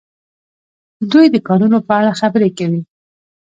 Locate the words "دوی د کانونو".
1.11-1.77